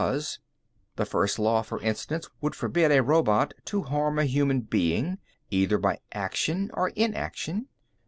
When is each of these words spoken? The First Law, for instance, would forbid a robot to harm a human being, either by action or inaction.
The 0.95 1.05
First 1.05 1.37
Law, 1.37 1.61
for 1.61 1.79
instance, 1.79 2.27
would 2.41 2.55
forbid 2.55 2.91
a 2.91 3.03
robot 3.03 3.53
to 3.65 3.83
harm 3.83 4.17
a 4.17 4.25
human 4.25 4.61
being, 4.61 5.19
either 5.51 5.77
by 5.77 5.99
action 6.11 6.71
or 6.73 6.89
inaction. 6.95 7.67